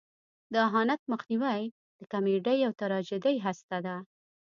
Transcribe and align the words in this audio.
د 0.53 0.53
اهانت 0.67 1.01
مخنیوی 1.11 1.61
د 1.99 2.01
کمیډۍ 2.11 2.59
او 2.67 2.71
تراژیدۍ 2.81 3.35
هسته 3.45 3.77
ده. 3.85 3.95